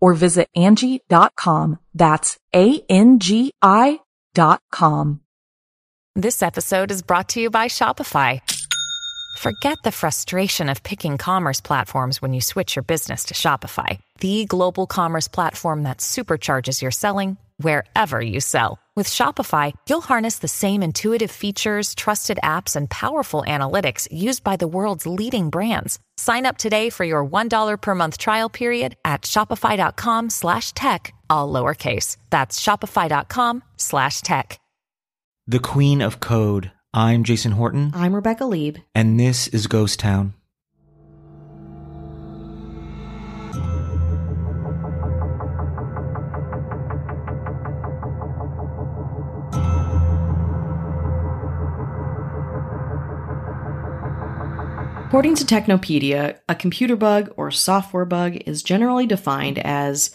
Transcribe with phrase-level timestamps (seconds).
[0.00, 1.78] or visit Angi.com.
[1.94, 4.00] That's A-N-G-I
[4.34, 5.20] dot com.
[6.14, 8.40] This episode is brought to you by Shopify.
[9.38, 14.46] Forget the frustration of picking commerce platforms when you switch your business to Shopify, the
[14.46, 18.78] global commerce platform that supercharges your selling wherever you sell.
[18.96, 24.56] With Shopify, you'll harness the same intuitive features, trusted apps, and powerful analytics used by
[24.56, 25.98] the world's leading brands.
[26.16, 31.52] Sign up today for your $1 per month trial period at shopify.com slash tech, all
[31.52, 32.16] lowercase.
[32.30, 34.58] That's shopify.com slash tech.
[35.46, 36.72] The Queen of Code.
[36.92, 37.92] I'm Jason Horton.
[37.94, 38.78] I'm Rebecca Lieb.
[38.94, 40.32] And this is Ghost Town.
[55.06, 60.12] According to Techopedia, a computer bug or software bug is generally defined as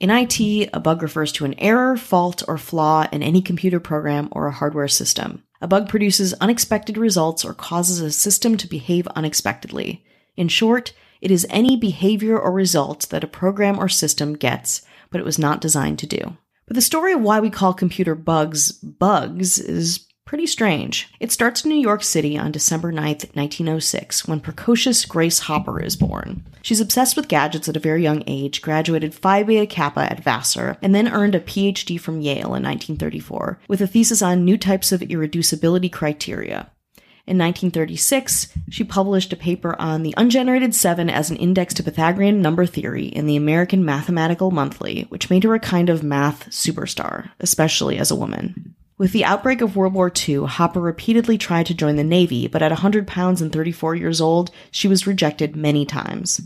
[0.00, 4.28] in IT, a bug refers to an error, fault, or flaw in any computer program
[4.32, 5.44] or a hardware system.
[5.60, 10.04] A bug produces unexpected results or causes a system to behave unexpectedly.
[10.36, 15.20] In short, it is any behavior or result that a program or system gets, but
[15.20, 16.36] it was not designed to do.
[16.66, 21.08] But the story of why we call computer bugs bugs is pretty strange.
[21.20, 25.96] It starts in New York City on December 9th, 1906, when precocious Grace Hopper is
[25.96, 26.44] born.
[26.62, 30.78] She's obsessed with gadgets at a very young age, graduated Phi Beta Kappa at Vassar,
[30.80, 34.92] and then earned a PhD from Yale in 1934, with a thesis on new types
[34.92, 36.70] of irreducibility criteria.
[37.26, 42.42] In 1936, she published a paper on the ungenerated seven as an index to Pythagorean
[42.42, 47.30] number theory in the American Mathematical Monthly, which made her a kind of math superstar,
[47.40, 48.74] especially as a woman.
[48.96, 52.62] With the outbreak of World War II, Hopper repeatedly tried to join the Navy, but
[52.62, 56.40] at 100 pounds and 34 years old, she was rejected many times.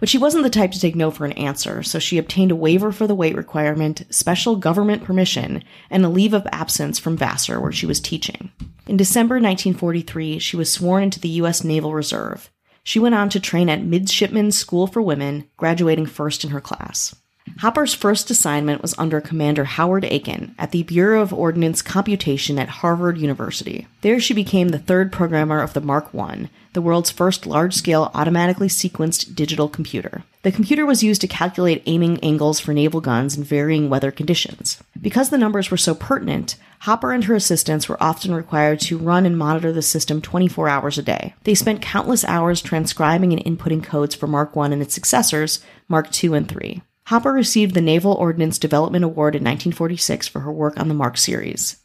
[0.00, 2.56] But she wasn't the type to take no for an answer, so she obtained a
[2.56, 7.60] waiver for the weight requirement, special government permission, and a leave of absence from Vassar,
[7.60, 8.50] where she was teaching.
[8.88, 11.62] In December 1943, she was sworn into the U.S.
[11.62, 12.50] Naval Reserve.
[12.82, 17.14] She went on to train at Midshipmen's School for Women, graduating first in her class.
[17.58, 22.68] Hopper's first assignment was under Commander Howard Aiken at the Bureau of Ordnance Computation at
[22.68, 23.86] Harvard University.
[24.00, 28.10] There she became the third programmer of the Mark I, the world's first large scale
[28.14, 30.24] automatically sequenced digital computer.
[30.42, 34.82] The computer was used to calculate aiming angles for naval guns in varying weather conditions.
[35.00, 39.24] Because the numbers were so pertinent, Hopper and her assistants were often required to run
[39.24, 41.34] and monitor the system 24 hours a day.
[41.44, 46.08] They spent countless hours transcribing and inputting codes for Mark I and its successors, Mark
[46.24, 46.82] II and III.
[47.06, 51.16] Hopper received the Naval Ordnance Development Award in 1946 for her work on the Mark
[51.16, 51.76] series.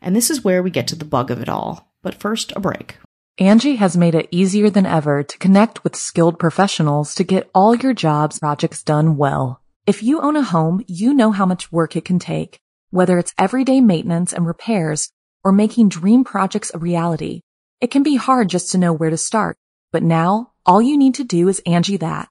[0.00, 1.92] And this is where we get to the bug of it all.
[2.02, 2.96] But first, a break.
[3.38, 7.74] Angi has made it easier than ever to connect with skilled professionals to get all
[7.74, 9.60] your jobs projects done well.
[9.86, 12.58] If you own a home, you know how much work it can take,
[12.90, 15.10] whether it's everyday maintenance and repairs
[15.44, 17.42] or making dream projects a reality.
[17.82, 19.58] It can be hard just to know where to start,
[19.92, 22.30] but now all you need to do is Angi that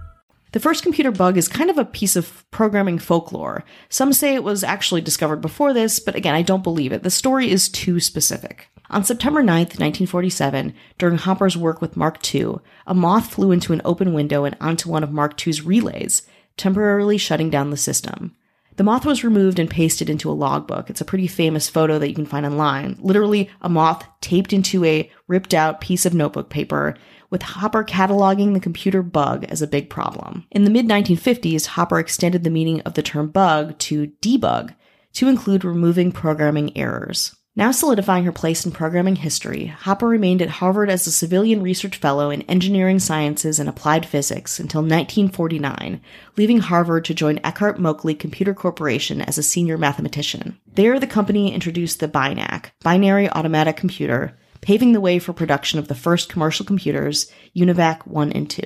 [0.53, 3.63] The first computer bug is kind of a piece of programming folklore.
[3.87, 7.03] Some say it was actually discovered before this, but again, I don't believe it.
[7.03, 8.67] The story is too specific.
[8.89, 12.55] On September 9th, 1947, during Hopper's work with Mark II,
[12.85, 16.23] a moth flew into an open window and onto one of Mark II's relays,
[16.57, 18.35] temporarily shutting down the system.
[18.75, 20.89] The moth was removed and pasted into a logbook.
[20.89, 22.97] It's a pretty famous photo that you can find online.
[22.99, 26.95] Literally, a moth taped into a ripped out piece of notebook paper
[27.31, 30.45] with Hopper cataloging the computer bug as a big problem.
[30.51, 34.75] In the mid 1950s, Hopper extended the meaning of the term bug to debug
[35.13, 37.35] to include removing programming errors.
[37.53, 41.97] Now solidifying her place in programming history, Hopper remained at Harvard as a civilian research
[41.97, 45.99] fellow in engineering sciences and applied physics until 1949,
[46.37, 50.61] leaving Harvard to join Eckert-Mauchly Computer Corporation as a senior mathematician.
[50.75, 55.87] There, the company introduced the BINAC, Binary Automatic Computer, paving the way for production of
[55.87, 58.61] the first commercial computers, UNIVAC 1 and 2.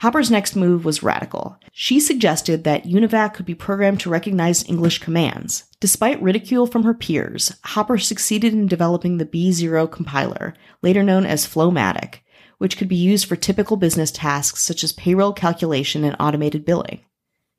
[0.00, 1.58] Hopper's next move was radical.
[1.72, 5.64] She suggested that UNIVAC could be programmed to recognize English commands.
[5.80, 10.52] Despite ridicule from her peers, Hopper succeeded in developing the B0 compiler,
[10.82, 12.20] later known as FLOW-MATIC,
[12.58, 17.00] which could be used for typical business tasks such as payroll calculation and automated billing.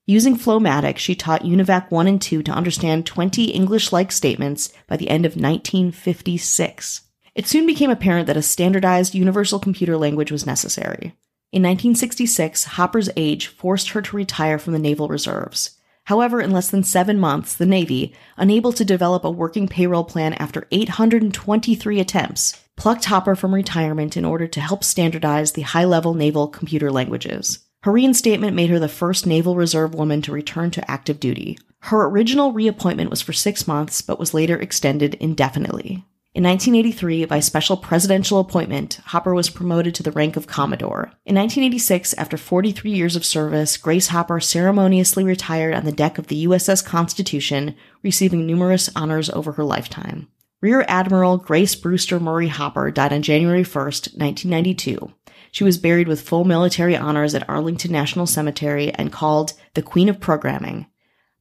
[0.06, 4.96] Using FLOW-MATIC, she taught UNIVAC 1 and 2 to understand 20 English like statements by
[4.96, 7.02] the end of 1956.
[7.38, 11.14] It soon became apparent that a standardized universal computer language was necessary.
[11.52, 15.78] In 1966, Hopper's age forced her to retire from the Naval Reserves.
[16.06, 20.34] However, in less than seven months, the Navy, unable to develop a working payroll plan
[20.34, 26.16] after 823 attempts, plucked Hopper from retirement in order to help standardize the high level
[26.16, 27.60] naval computer languages.
[27.84, 31.60] Her reinstatement made her the first Naval Reserve woman to return to active duty.
[31.82, 36.04] Her original reappointment was for six months, but was later extended indefinitely.
[36.38, 41.06] In 1983, by special presidential appointment, Hopper was promoted to the rank of Commodore.
[41.26, 46.28] In 1986, after 43 years of service, Grace Hopper ceremoniously retired on the deck of
[46.28, 47.74] the USS Constitution,
[48.04, 50.28] receiving numerous honors over her lifetime.
[50.62, 55.12] Rear Admiral Grace Brewster Murray Hopper died on January 1, 1992.
[55.52, 60.08] She was buried with full military honors at Arlington National Cemetery and called the Queen
[60.08, 60.86] of Programming.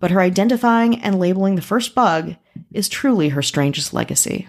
[0.01, 2.37] But her identifying and labeling the first bug
[2.73, 4.49] is truly her strangest legacy.